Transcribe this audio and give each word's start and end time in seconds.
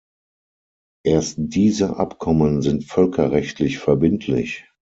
Erst 1.05 1.35
diese 1.37 1.97
Abkommen 1.97 2.63
sind 2.63 2.85
völkerrechtlich 2.85 3.77
verbindlich. 3.77 4.65